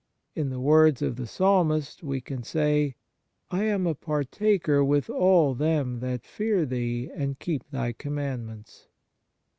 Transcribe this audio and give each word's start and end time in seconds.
In 0.33 0.49
the 0.49 0.59
words 0.59 1.03
of 1.03 1.15
the 1.15 1.27
Psalmist 1.27 2.01
we 2.01 2.21
can 2.21 2.41
say:" 2.41 2.95
I 3.51 3.65
am 3.65 3.85
a 3.85 3.93
partaker 3.93 4.83
with 4.83 5.11
all 5.11 5.53
them 5.53 5.99
that 5.99 6.25
fear 6.25 6.65
Thee 6.65 7.11
and 7.13 7.37
keep 7.37 7.69
Thy 7.69 7.93
commandments." 7.93 8.87